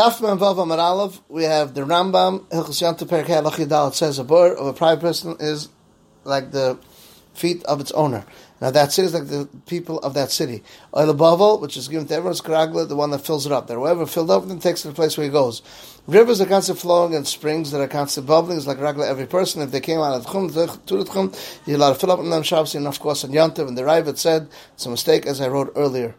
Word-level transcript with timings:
We 0.00 0.06
have 0.06 1.74
the 1.74 1.82
Rambam, 1.82 2.46
Hilchos 2.48 2.80
Yanta 2.80 3.06
Perek 3.06 3.26
Halach 3.26 3.56
Yadal, 3.56 3.90
it 3.90 3.94
says 3.94 4.18
a 4.18 4.24
bird 4.24 4.56
of 4.56 4.66
a 4.66 4.72
private 4.72 5.02
person 5.02 5.36
is 5.38 5.68
like 6.24 6.52
the 6.52 6.78
feet 7.34 7.62
of 7.64 7.82
its 7.82 7.92
owner. 7.92 8.24
Now 8.62 8.70
that 8.70 8.92
city 8.92 9.08
is 9.08 9.14
like 9.14 9.26
the 9.26 9.46
people 9.66 9.98
of 9.98 10.14
that 10.14 10.30
city. 10.30 10.62
Oil 10.96 11.12
Bavel, 11.12 11.60
which 11.60 11.76
is 11.76 11.88
given 11.88 12.06
to 12.06 12.14
everyone's 12.14 12.40
Karagla, 12.40 12.88
the 12.88 12.96
one 12.96 13.10
that 13.10 13.26
fills 13.26 13.44
it 13.44 13.52
up. 13.52 13.66
That 13.66 13.74
whoever 13.74 14.06
filled 14.06 14.30
up, 14.30 14.48
then 14.48 14.58
takes 14.58 14.80
it 14.80 14.82
to 14.84 14.88
the 14.88 14.94
place 14.94 15.18
where 15.18 15.26
he 15.26 15.30
goes. 15.30 15.60
Rivers 16.06 16.40
are 16.40 16.46
constantly 16.46 16.80
flowing 16.80 17.14
and 17.14 17.28
springs 17.28 17.70
that 17.70 17.82
are 17.82 17.86
constantly 17.86 18.28
bubbling 18.28 18.56
is 18.56 18.66
like 18.66 18.78
Ragla 18.78 19.06
every 19.06 19.26
person. 19.26 19.60
If 19.60 19.70
they 19.70 19.80
came 19.80 20.00
out 20.00 20.14
of 20.14 20.24
the 20.24 20.32
Chum, 20.32 20.48
to 20.48 20.96
the 20.96 21.04
Chum, 21.04 21.30
you're 21.66 21.76
allowed 21.76 21.92
to 21.92 21.98
fill 21.98 22.12
up 22.12 22.20
in 22.20 22.30
them 22.30 22.42
Shabbos, 22.42 22.74
and 22.74 22.86
of 22.86 22.98
course 22.98 23.22
on 23.22 23.32
Yantav, 23.32 23.68
and 23.68 23.76
the 23.76 23.82
Ravid 23.82 24.16
said, 24.16 24.48
it's 24.72 24.86
a 24.86 24.90
mistake 24.90 25.26
as 25.26 25.42
I 25.42 25.48
wrote 25.48 25.74
earlier. 25.76 26.14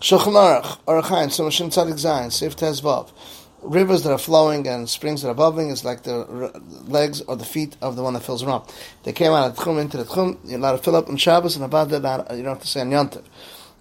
Shulchan 0.00 0.32
Aruch, 0.32 0.78
Orach 0.86 1.10
Chaim, 1.10 1.28
Samashim 1.28 1.66
Tzadik 1.66 1.92
Zayin, 1.92 2.32
Sif 2.32 2.56
Tezvav. 2.56 3.10
Rivers 3.60 4.02
that 4.04 4.12
are 4.12 4.16
flowing 4.16 4.66
and 4.66 4.88
springs 4.88 5.20
that 5.20 5.28
are 5.28 5.34
bubbling 5.34 5.68
is 5.68 5.84
like 5.84 6.04
the 6.04 6.24
legs 6.86 7.20
or 7.20 7.36
the 7.36 7.44
feet 7.44 7.76
of 7.82 7.96
the 7.96 8.02
one 8.02 8.14
that 8.14 8.22
fills 8.22 8.42
up. 8.42 8.70
They 9.02 9.12
came 9.12 9.32
out 9.32 9.50
of 9.50 9.56
Tchum 9.58 9.78
into 9.78 9.98
the 9.98 10.04
Tchum, 10.04 10.38
you're 10.46 10.58
allowed 10.58 10.78
to 10.78 10.78
fill 10.78 10.96
up 10.96 11.10
on 11.10 11.18
Shabbos, 11.18 11.54
and 11.54 11.66
about 11.66 11.90
that, 11.90 12.34
you 12.34 12.42
don't 12.42 12.54
have 12.54 12.62
to 12.62 12.66
say 12.66 12.80
on 12.80 12.88
Yontiv. 12.88 13.24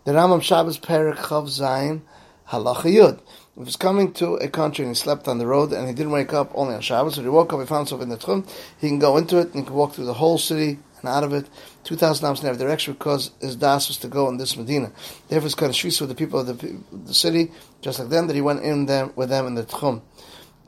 The 0.04 0.12
Rambam 0.12 0.42
Shabbos 0.42 0.78
Perik 0.78 1.16
Chav 1.16 1.46
Zayin 1.46 2.02
Halacha 2.50 2.94
Yud. 2.94 3.22
If 3.56 3.66
he's 3.68 3.78
coming 3.78 4.12
to 4.16 4.34
a 4.34 4.50
country 4.50 4.84
and 4.84 4.94
he 4.94 5.00
slept 5.00 5.30
on 5.30 5.38
the 5.38 5.48
road 5.48 5.72
and 5.72 5.88
he 5.88 5.94
didn't 5.94 6.12
wake 6.12 6.34
up 6.34 6.52
only 6.54 6.76
on 6.76 6.82
Shabbos, 6.82 7.16
so 7.16 7.22
he 7.22 7.30
woke 7.30 7.54
up, 7.54 7.62
he 7.62 7.66
found 7.66 7.88
himself 7.88 8.02
in 8.02 8.10
the 8.10 8.18
Tchum, 8.18 8.46
he 8.78 8.90
can 8.90 9.00
go 9.00 9.16
into 9.16 9.38
it 9.38 9.54
and 9.54 9.56
he 9.56 9.64
can 9.64 9.74
walk 9.74 9.94
through 9.94 10.04
the 10.06 10.16
whole 10.16 10.38
city 10.38 10.80
and 11.00 11.10
out 11.10 11.24
of 11.24 11.34
it, 11.34 11.50
2,000 11.84 12.26
amos 12.26 12.42
in 12.42 12.48
every 12.48 12.60
direction 12.60 12.94
because 12.94 13.32
his 13.40 13.56
das 13.56 13.88
was 13.88 13.98
to 13.98 14.08
go 14.08 14.28
in 14.30 14.38
this 14.38 14.58
Medina. 14.58 14.92
Therefore, 15.28 15.46
it's 15.46 15.56
kind 15.56 15.70
of 15.70 15.76
shvis 15.76 16.00
with 16.00 16.10
the 16.10 16.16
people 16.16 16.40
of 16.40 16.48
the, 16.48 16.84
the 16.92 17.14
city, 17.14 17.52
just 17.82 18.00
like 18.00 18.10
them, 18.10 18.28
that 18.28 18.36
he 18.36 18.42
went 18.42 18.64
in 18.64 18.86
them 18.86 19.14
with 19.16 19.30
them 19.30 19.48
in 19.48 19.56
the 19.56 19.64
Tchum. 19.64 20.02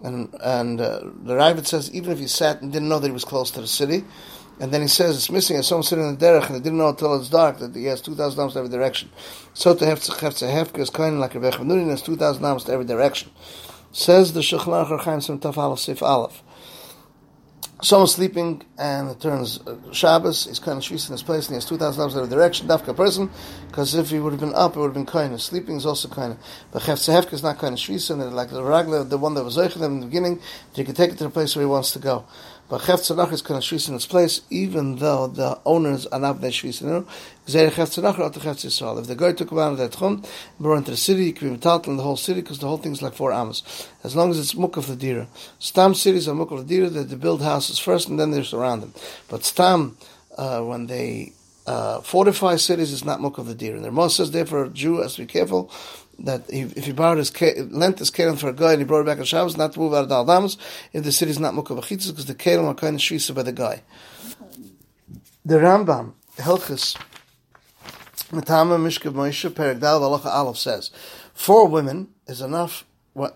And, 0.04 0.34
and 0.41 0.82
uh, 0.82 0.99
the 1.23 1.35
Ravid 1.35 1.68
says, 1.68 1.93
even 1.93 2.12
if 2.12 2.20
he 2.20 2.27
sat 2.27 2.62
and 2.62 2.73
didn't 2.73 2.90
know 2.90 2.99
that 2.99 3.07
he 3.07 3.13
was 3.13 3.26
close 3.26 3.51
to 3.51 3.62
the 3.62 3.68
city, 3.68 4.04
and 4.60 4.71
then 4.71 4.82
he 4.82 4.88
says 4.88 5.15
it's 5.15 5.32
missing, 5.32 5.55
and 5.55 5.65
someone 5.65 5.84
sitting 5.84 6.05
in 6.07 6.18
the 6.18 6.26
derech, 6.26 6.45
and 6.48 6.55
they 6.55 6.60
didn't 6.60 6.77
know 6.77 6.90
until 6.90 7.16
it's 7.20 7.29
dark 7.29 7.60
that 7.60 7.76
he 7.76 7.85
has 7.85 8.01
2,000 8.01 8.40
amos 8.40 8.55
in 8.55 8.60
every 8.60 8.70
direction. 8.70 9.10
So 9.54 9.76
to 9.76 9.85
have 9.85 10.01
to 10.04 10.12
have 10.21 10.35
to 10.35 10.49
have 10.49 10.76
is 10.76 10.90
kind 10.90 11.16
of 11.16 11.20
like 11.20 11.34
Rebbe 11.34 11.51
Chanurin 11.51 11.90
has 11.90 12.01
2,000 12.01 12.43
amos 12.43 12.68
in 12.68 12.73
every 12.73 12.85
direction. 12.85 13.32
Says 13.91 14.34
the 14.34 14.41
Shulchan 14.41 14.85
Aruch 14.85 15.01
Chaim 15.01 15.21
Sim 15.21 15.40
Taf 15.40 15.79
Sif 15.79 16.01
Aleph 16.04 16.43
someone's 17.82 18.13
sleeping 18.13 18.62
and 18.77 19.10
it 19.10 19.20
turns 19.20 19.60
uh, 19.68 19.76
Shabbos, 19.91 20.46
he's 20.46 20.60
kind 20.60 20.77
of 20.77 20.84
shvis 20.84 21.07
in 21.07 21.13
his 21.13 21.24
place 21.24 21.48
and 21.48 21.54
he 21.54 21.55
has 21.55 21.65
2,000 21.65 21.99
dollars 21.99 22.13
in 22.13 22.21
every 22.21 22.29
direction, 22.29 22.68
dafka 22.68 22.96
person, 22.96 23.29
because 23.68 23.96
if 23.96 24.10
he 24.10 24.20
would 24.20 24.34
have 24.34 24.40
been 24.40 24.54
up, 24.54 24.76
it 24.76 24.79
would 24.79 24.88
have 24.88 24.93
been 24.93 25.05
kind 25.05 25.34
of. 25.34 25.41
Sleeping 25.41 25.76
is 25.76 25.85
also 25.85 26.07
kind 26.07 26.34
of. 26.34 26.40
But 26.71 26.84
Chef 26.84 27.34
is 27.34 27.43
not 27.43 27.57
kind 27.57 27.73
of 27.73 27.79
shvis, 27.79 28.10
and 28.12 28.35
like 28.35 28.49
the 28.49 28.62
Ragla, 28.62 29.10
the 29.10 29.18
one 29.18 29.34
that 29.34 29.43
was 29.43 29.57
Zeichel 29.57 29.82
in 29.84 29.99
the 29.99 30.05
beginning, 30.05 30.40
he 30.73 30.84
can 30.84 30.96
take 30.96 31.12
it 31.12 31.18
to 31.18 31.26
the 31.26 31.29
place 31.29 31.55
where 31.55 31.63
he 31.63 31.70
wants 31.70 31.91
to 31.93 31.99
go. 31.99 32.26
But 32.71 32.83
Chef 32.83 33.01
Tzanach 33.01 33.33
is 33.33 33.41
shvis 33.41 33.89
in 33.89 33.95
its 33.95 34.05
place, 34.05 34.39
even 34.49 34.95
though 34.95 35.27
the 35.27 35.59
owners 35.65 36.05
are 36.05 36.21
not 36.21 36.39
that 36.39 36.53
shvis 36.53 36.81
in 36.81 36.95
it. 36.95 37.05
If 37.45 39.07
the 39.07 39.15
guy 39.17 39.33
took 39.33 39.51
out 39.51 39.71
of 39.73 39.77
that 39.77 39.91
chum, 39.91 40.23
brought 40.57 40.77
into 40.77 40.91
the 40.91 40.95
city, 40.95 41.25
he 41.25 41.33
could 41.33 41.47
be 41.47 41.49
metal 41.49 41.81
in 41.87 41.97
the 41.97 42.03
whole 42.03 42.15
city 42.15 42.39
because 42.39 42.59
the 42.59 42.69
whole 42.69 42.77
thing 42.77 42.93
is 42.93 43.01
like 43.01 43.13
four 43.13 43.33
amos. 43.33 43.89
As 44.05 44.15
long 44.15 44.31
as 44.31 44.39
it's 44.39 44.55
muk 44.55 44.77
of 44.77 44.87
the 44.87 44.95
dira. 44.95 45.27
Stam 45.59 45.93
cities 45.93 46.29
are 46.29 46.33
muk 46.33 46.49
of 46.51 46.59
the 46.59 46.63
dira, 46.63 46.87
that 46.87 47.09
they 47.09 47.17
build 47.17 47.41
houses 47.41 47.77
first 47.77 48.07
and 48.07 48.17
then 48.17 48.31
they 48.31 48.41
surround 48.41 48.83
them. 48.83 48.93
But 49.27 49.43
stam, 49.43 49.97
uh, 50.37 50.61
when 50.61 50.87
they 50.87 51.33
uh, 51.67 51.99
fortify 51.99 52.55
cities, 52.55 52.93
it's 52.93 53.03
not 53.03 53.19
muk 53.19 53.37
of 53.37 53.47
the 53.47 53.55
dira. 53.55 53.75
And 53.75 53.83
the 53.83 53.89
Ramos 53.89 54.15
says, 54.15 54.31
therefore, 54.31 54.63
a 54.63 54.69
Jew 54.69 55.01
has 55.01 55.15
to 55.15 55.23
be 55.23 55.27
careful 55.27 55.69
that 56.25 56.43
if 56.49 56.85
he 56.85 56.91
borrowed 56.91 57.17
his 57.17 57.41
lent 57.71 57.99
his 57.99 58.09
keren 58.09 58.35
for 58.35 58.49
a 58.49 58.53
guy 58.53 58.73
and 58.73 58.81
he 58.81 58.85
brought 58.85 59.01
it 59.01 59.05
back 59.05 59.19
on 59.19 59.25
Shabbos, 59.25 59.57
not 59.57 59.73
to 59.73 59.79
move 59.79 59.93
out 59.93 60.03
of 60.03 60.09
Daldamas, 60.09 60.57
if 60.93 61.03
the 61.03 61.11
city 61.11 61.31
is 61.31 61.39
not 61.39 61.53
mukha 61.53 61.75
because 61.75 62.25
the 62.25 62.35
keren 62.35 62.65
are 62.65 62.73
kind 62.73 62.95
of 62.95 63.01
shvisa 63.01 63.33
by 63.33 63.43
the 63.43 63.51
guy. 63.51 63.81
The 65.43 65.55
Rambam, 65.55 66.13
Hilchis, 66.37 66.95
Matama 68.31 68.77
Mishkav 68.77 69.13
Moshe, 69.13 69.49
Perek 69.49 69.79
Dal, 69.79 69.99
Valacha 69.99 70.27
Aleph 70.27 70.57
says, 70.57 70.91
four 71.33 71.67
women 71.67 72.09
is 72.27 72.41
enough 72.41 72.85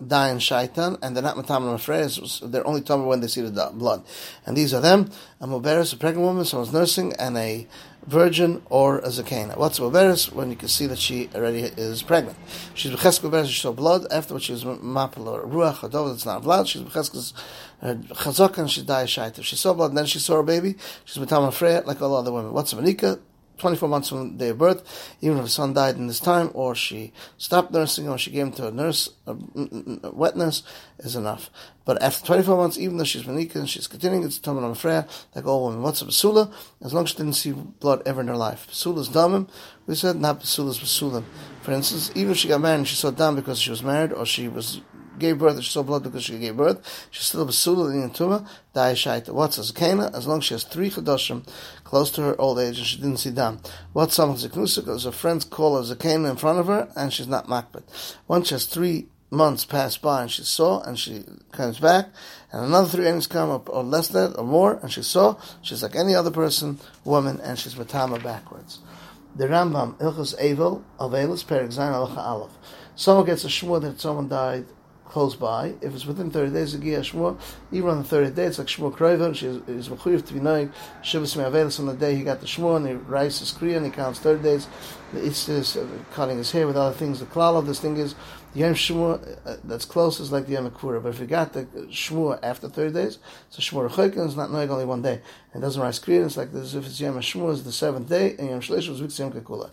die 0.06 0.30
in 0.30 0.38
shaitan, 0.38 0.96
and 1.02 1.14
they're 1.14 1.22
not 1.22 1.36
matam 1.36 1.68
afraid. 1.68 2.10
They're 2.42 2.66
only 2.66 2.80
talking 2.80 3.06
when 3.06 3.20
they 3.20 3.26
see 3.26 3.42
the 3.42 3.70
blood. 3.74 4.04
And 4.46 4.56
these 4.56 4.72
are 4.72 4.80
them: 4.80 5.10
a 5.40 5.46
muberis, 5.46 5.92
a 5.92 5.96
pregnant 5.96 6.26
woman, 6.26 6.44
someone's 6.44 6.72
nursing, 6.72 7.12
and 7.18 7.36
a 7.36 7.66
virgin 8.06 8.62
or 8.70 8.98
a 8.98 9.08
zakena. 9.08 9.56
What's 9.56 9.78
muberis? 9.78 10.32
When 10.32 10.50
you 10.50 10.56
can 10.56 10.68
see 10.68 10.86
that 10.86 10.98
she 10.98 11.28
already 11.34 11.60
is 11.60 12.02
pregnant. 12.02 12.38
She's 12.74 12.92
b'chesk 12.92 13.20
muberis. 13.20 13.48
She 13.48 13.60
saw 13.60 13.72
blood. 13.72 14.06
Afterwards, 14.10 14.46
she 14.46 14.52
was 14.52 14.64
mapel 14.64 15.28
or 15.28 15.42
ruach 15.46 15.82
or 15.82 16.12
It's 16.12 16.24
not 16.24 16.42
blood. 16.42 16.68
She's 16.68 16.82
b'chesk 16.82 17.34
uh, 17.82 17.94
chazak 17.94 18.56
and 18.56 18.70
she 18.70 18.82
died 18.82 19.10
shaitan. 19.10 19.44
She 19.44 19.56
saw 19.56 19.74
blood, 19.74 19.90
and 19.90 19.98
then 19.98 20.06
she 20.06 20.18
saw 20.18 20.36
her 20.36 20.42
baby. 20.42 20.76
She's 21.04 21.18
matam 21.18 21.44
afraid, 21.44 21.84
like 21.84 22.00
all 22.00 22.14
other 22.16 22.32
women. 22.32 22.52
What's 22.52 22.72
a 22.72 22.76
manika? 22.76 23.20
24 23.58 23.88
months 23.88 24.08
from 24.08 24.32
the 24.32 24.44
day 24.44 24.48
of 24.50 24.58
birth, 24.58 25.16
even 25.20 25.38
if 25.38 25.44
her 25.44 25.48
son 25.48 25.72
died 25.72 25.96
in 25.96 26.06
this 26.06 26.20
time, 26.20 26.50
or 26.54 26.74
she 26.74 27.12
stopped 27.38 27.72
nursing, 27.72 28.08
or 28.08 28.18
she 28.18 28.30
gave 28.30 28.46
him 28.46 28.52
to 28.52 28.68
a 28.68 28.70
nurse, 28.70 29.10
a, 29.26 29.32
a 29.32 30.10
wet 30.10 30.36
nurse, 30.36 30.62
is 30.98 31.16
enough. 31.16 31.50
But 31.84 32.02
after 32.02 32.26
24 32.26 32.56
months, 32.56 32.78
even 32.78 32.96
though 32.96 33.04
she's 33.04 33.22
manika 33.22 33.56
and 33.56 33.68
she's 33.68 33.86
continuing, 33.86 34.24
it's 34.24 34.38
Tamar 34.38 34.62
Amafreya, 34.62 35.08
like 35.34 35.46
all 35.46 35.66
women. 35.66 35.82
What's 35.82 36.02
a 36.02 36.06
Basula? 36.06 36.52
As 36.82 36.92
long 36.92 37.04
as 37.04 37.10
she 37.10 37.16
didn't 37.16 37.34
see 37.34 37.52
blood 37.52 38.02
ever 38.04 38.20
in 38.20 38.28
her 38.28 38.36
life. 38.36 38.66
Basula 38.70 38.98
is 38.98 39.08
Damim, 39.08 39.48
we 39.86 39.94
said, 39.94 40.16
not 40.16 40.40
Basula 40.40 40.70
is 40.70 40.78
Basulim. 40.78 41.24
For 41.62 41.72
instance, 41.72 42.10
even 42.14 42.32
if 42.32 42.38
she 42.38 42.48
got 42.48 42.60
married 42.60 42.78
and 42.78 42.88
she 42.88 42.96
saw 42.96 43.10
Dam 43.10 43.36
because 43.36 43.58
she 43.58 43.70
was 43.70 43.82
married, 43.82 44.12
or 44.12 44.26
she 44.26 44.48
was 44.48 44.80
gave 45.18 45.38
birth, 45.38 45.62
she 45.62 45.70
saw 45.70 45.82
blood 45.82 46.02
because 46.02 46.24
she 46.24 46.38
gave 46.38 46.56
birth, 46.56 47.08
she's 47.10 47.26
still 47.26 47.46
Basula 47.46 47.92
in 47.92 48.10
Tuma, 48.10 48.46
Dai 48.74 48.92
Shaita. 48.92 49.30
What's 49.30 49.58
a 49.58 49.72
Zakena? 49.72 50.14
As 50.14 50.26
long 50.26 50.38
as 50.38 50.44
she 50.44 50.54
has 50.54 50.64
three 50.64 50.90
Chadoshim 50.90 51.46
close 51.84 52.10
to 52.12 52.22
her 52.22 52.40
old 52.40 52.58
age 52.58 52.78
and 52.78 52.86
she 52.86 52.96
didn't 52.96 53.18
see 53.18 53.30
Dam. 53.30 53.60
What's 53.92 54.14
some 54.14 54.34
Zaknusa? 54.34 54.84
Because 54.84 55.04
her 55.04 55.12
friends 55.12 55.44
call 55.44 55.76
her 55.76 55.94
Zakena 55.94 56.30
in 56.30 56.36
front 56.36 56.58
of 56.58 56.66
her 56.66 56.88
and 56.96 57.12
she's 57.12 57.28
not 57.28 57.46
Makbet. 57.46 57.84
Once 58.28 58.48
she 58.48 58.54
has 58.54 58.66
three 58.66 59.08
months 59.30 59.64
pass 59.64 59.96
by 59.96 60.22
and 60.22 60.30
she 60.30 60.42
saw 60.42 60.80
and 60.82 60.98
she 60.98 61.24
comes 61.50 61.80
back 61.80 62.08
and 62.52 62.64
another 62.64 62.88
three 62.88 63.06
innings 63.06 63.26
come 63.26 63.50
up 63.50 63.68
or 63.68 63.82
less 63.82 64.08
than 64.08 64.32
or 64.36 64.44
more 64.44 64.78
and 64.82 64.92
she 64.92 65.02
saw 65.02 65.36
she's 65.62 65.82
like 65.82 65.96
any 65.96 66.14
other 66.14 66.30
person 66.30 66.78
woman 67.04 67.40
and 67.40 67.58
she's 67.58 67.76
matama 67.76 68.18
backwards 68.22 68.78
the 69.34 69.46
Rambam 69.46 69.94
Ilchus 69.98 70.38
Evel 70.40 70.82
Avelus 71.00 71.44
Perik 71.44 71.74
Zayin 71.74 71.92
Alacha 71.92 72.18
Aleph 72.18 72.52
someone 72.94 73.26
gets 73.26 73.44
a 73.44 73.48
shmur 73.48 73.80
that 73.82 74.00
someone 74.00 74.28
died 74.28 74.64
close 75.08 75.34
by. 75.34 75.74
If 75.80 75.94
it's 75.94 76.06
within 76.06 76.30
30 76.30 76.52
days 76.52 76.74
of 76.74 76.80
Giyah 76.80 77.00
Shmua, 77.00 77.38
even 77.72 77.90
on 77.90 78.02
the 78.02 78.08
30th 78.08 78.34
day, 78.34 78.44
it's 78.44 78.58
like 78.58 78.66
Shmua 78.66 78.92
Kreva, 78.92 79.34
she 79.34 79.46
is 79.46 79.88
Mechuyev 79.88 80.26
to 80.26 80.34
be 80.34 80.40
knowing 80.40 80.72
Shivas 81.02 81.36
Me'avelis 81.36 81.78
on 81.80 81.86
the 81.86 81.94
day 81.94 82.14
he 82.14 82.22
got 82.22 82.40
the 82.40 82.46
Shmua, 82.46 82.76
and 82.76 82.88
he 82.88 82.94
writes 82.94 83.38
his 83.38 83.52
Kriya, 83.52 83.76
and 83.76 83.86
he 83.86 83.92
counts 83.92 84.18
30 84.18 84.42
days. 84.42 84.68
It's 85.14 85.46
just 85.46 85.76
uh, 85.76 85.86
cutting 86.12 86.38
his 86.38 86.50
hair 86.50 86.66
with 86.66 86.76
other 86.76 86.94
things. 86.94 87.20
The 87.20 87.26
klal 87.26 87.56
of 87.56 87.66
this 87.66 87.80
thing 87.80 87.96
is, 87.96 88.14
the 88.54 88.60
Yom 88.60 88.74
uh, 89.44 89.56
that's 89.64 89.84
close, 89.84 90.18
is 90.18 90.32
like 90.32 90.46
the 90.46 90.52
Yom 90.52 90.70
Kura. 90.70 91.00
But 91.00 91.10
if 91.10 91.20
you 91.20 91.26
got 91.26 91.52
the 91.52 91.64
Shmua 91.64 92.40
after 92.42 92.68
30 92.68 92.92
days, 92.92 93.18
so 93.50 93.58
a 93.58 93.62
Shmua 93.62 93.88
Rechoikin, 93.88 94.26
it's 94.26 94.36
not 94.36 94.50
knowing 94.50 94.70
only 94.70 94.84
one 94.84 95.02
day. 95.02 95.20
And 95.52 95.62
doesn't 95.62 95.80
write 95.80 95.94
Kriya, 95.94 96.26
it's 96.26 96.36
like 96.36 96.52
this, 96.52 96.74
if 96.74 96.86
it's 96.86 97.00
Yom 97.00 97.14
Shmua, 97.16 97.52
is 97.52 97.64
the 97.64 97.72
seventh 97.72 98.08
day, 98.08 98.34
and 98.38 98.50
Yom 98.50 98.60
Shlish 98.60 98.88
was 98.88 99.00
with 99.00 99.18
Yom 99.18 99.32
Kekula. 99.32 99.70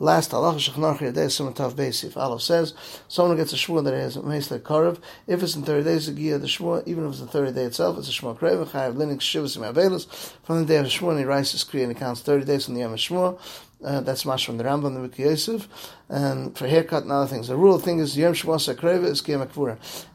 Last 0.00 0.30
halacha 0.30 0.70
shechnach 0.70 0.98
yadei 0.98 1.28
simon 1.28 1.54
tav 1.54 1.76
If 1.80 2.16
Aleph 2.16 2.40
says 2.40 2.72
someone 3.08 3.36
gets 3.36 3.52
a 3.52 3.56
shmua 3.56 3.82
that 3.82 3.94
has 3.94 4.16
a 4.16 4.20
meisle 4.20 4.60
karev. 4.60 4.98
If 5.26 5.42
it's 5.42 5.56
in 5.56 5.64
thirty 5.64 5.82
days 5.82 6.08
a 6.08 6.12
the 6.12 6.46
shmua, 6.46 6.86
even 6.86 7.04
if 7.04 7.10
it's 7.10 7.20
the 7.20 7.26
thirty 7.26 7.50
day 7.50 7.64
itself, 7.64 7.98
it's 7.98 8.08
a 8.08 8.12
shmua 8.12 8.38
krev. 8.38 8.64
Chayav 8.68 8.94
linik 8.94 9.18
shivas 9.18 9.56
im 9.56 10.34
From 10.44 10.60
the 10.60 10.66
day 10.66 10.76
of 10.76 10.86
shmua, 10.86 11.18
he 11.18 11.24
writes 11.24 11.50
his 11.50 11.64
kriya 11.64 11.82
and 11.82 11.92
he 11.94 11.98
counts 11.98 12.20
thirty 12.20 12.44
days 12.44 12.66
from 12.66 12.74
the 12.74 12.82
yom 12.82 12.94
shmua. 12.94 13.40
Uh, 13.82 14.00
that's 14.00 14.26
mash 14.26 14.44
from 14.44 14.58
the 14.58 14.64
Rambam, 14.64 14.94
the 14.94 15.00
Wiki 15.00 15.22
Yosef. 15.22 15.68
And 16.08 16.56
for 16.58 16.66
haircut 16.66 17.04
and 17.04 17.12
other 17.12 17.28
things. 17.28 17.46
The 17.46 17.56
rule 17.56 17.78
thing 17.78 18.00
is 18.00 18.18
Yom 18.18 18.32
Shavuos 18.32 18.74
Akreva 18.74 19.04
is. 19.04 19.22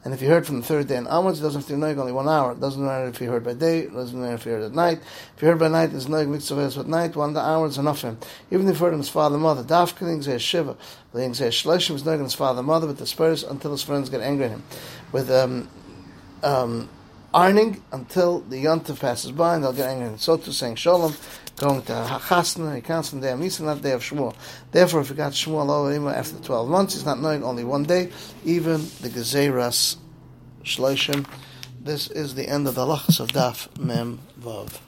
And 0.04 0.12
if 0.12 0.20
you 0.20 0.28
heard 0.28 0.46
from 0.46 0.60
the 0.60 0.66
third 0.66 0.88
day 0.88 0.96
and 0.96 1.08
onwards, 1.08 1.40
it 1.40 1.42
doesn't 1.44 1.62
have 1.62 1.68
to 1.68 1.74
be 1.74 1.80
noig 1.80 1.96
only 1.96 2.12
one 2.12 2.28
hour. 2.28 2.52
It 2.52 2.60
doesn't 2.60 2.84
matter 2.84 3.06
if 3.06 3.20
you 3.22 3.30
heard 3.30 3.44
by 3.44 3.54
day, 3.54 3.80
it 3.80 3.94
doesn't 3.94 4.20
matter 4.20 4.34
if 4.34 4.44
you 4.44 4.52
heard 4.52 4.64
at 4.64 4.72
night. 4.72 5.00
If 5.34 5.42
you 5.42 5.48
heard 5.48 5.58
by 5.58 5.68
night, 5.68 5.92
there's 5.92 6.06
noig 6.06 6.28
mitzvah 6.28 6.78
at 6.78 6.86
night, 6.86 7.16
one 7.16 7.34
hour 7.36 7.66
is 7.66 7.78
enough 7.78 8.00
for 8.00 8.08
him. 8.08 8.18
Even 8.50 8.68
if 8.68 8.74
you 8.74 8.84
heard 8.84 8.90
from 8.90 8.98
his 8.98 9.08
father 9.08 9.38
mother, 9.38 9.62
Dafkin 9.62 10.22
says 10.22 10.42
Shiva, 10.42 10.76
the 11.14 11.34
says 11.34 11.54
Shloshim 11.54 11.94
is 11.94 12.02
noig 12.02 12.22
his 12.22 12.34
father 12.34 12.62
mother, 12.62 12.86
but 12.86 12.98
the 12.98 13.06
spurs 13.06 13.44
until 13.44 13.70
his 13.70 13.82
friends 13.82 14.10
get 14.10 14.20
angry 14.20 14.44
at 14.44 14.50
him. 14.50 14.62
With 15.10 15.30
um, 15.30 15.70
um, 16.42 16.90
ironing 17.34 17.82
until 17.92 18.40
the 18.40 18.64
yontif 18.64 19.00
passes 19.00 19.32
by 19.32 19.56
and 19.56 19.64
they'll 19.64 19.72
get 19.72 19.90
angry. 19.90 20.06
And 20.06 20.20
so 20.20 20.36
to 20.36 20.52
saying 20.52 20.76
Shalom, 20.76 21.14
going 21.56 21.82
to 21.82 21.92
Chasna, 21.92 22.76
he 22.76 22.80
counts 22.80 23.10
the 23.10 23.20
day 23.20 23.32
of 23.32 23.40
Misa, 23.40 23.62
not 23.62 23.82
day 23.82 23.92
of 23.92 24.02
Shmuel. 24.02 24.34
Therefore, 24.70 25.00
if 25.00 25.08
he 25.08 25.14
got 25.14 25.32
Shmuel 25.32 25.68
over 25.68 26.10
after 26.10 26.38
12 26.38 26.68
months, 26.68 26.94
he's 26.94 27.04
not 27.04 27.20
knowing 27.20 27.42
only 27.42 27.64
one 27.64 27.82
day, 27.82 28.10
even 28.44 28.80
the 29.00 29.08
Gezeras 29.08 29.96
Shloshim. 30.62 31.26
This 31.80 32.08
is 32.10 32.34
the 32.34 32.48
end 32.48 32.66
of 32.66 32.76
the 32.76 32.86
Lachas 32.86 33.20
of 33.20 33.28
Daf 33.28 33.78
Mem 33.78 34.20
Vav. 34.40 34.80